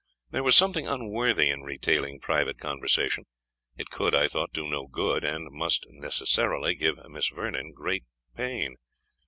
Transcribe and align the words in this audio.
There 0.31 0.41
was 0.41 0.55
something 0.55 0.87
unworthy 0.87 1.51
in 1.51 1.61
retailing 1.61 2.19
private 2.19 2.57
conversation; 2.57 3.25
it 3.77 3.91
could, 3.91 4.15
I 4.15 4.27
thought, 4.27 4.51
do 4.51 4.67
no 4.67 4.87
good, 4.87 5.23
and 5.23 5.49
must 5.51 5.85
necessarily 5.91 6.73
give 6.73 6.97
Miss 7.07 7.27
Vernon 7.27 7.71
great 7.73 8.05
pain. 8.35 8.77